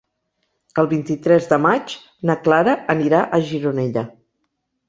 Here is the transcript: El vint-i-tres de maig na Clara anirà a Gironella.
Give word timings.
El 0.83 0.87
vint-i-tres 0.93 1.49
de 1.51 1.59
maig 1.67 1.95
na 2.31 2.37
Clara 2.47 2.75
anirà 2.97 3.23
a 3.25 3.41
Gironella. 3.51 4.09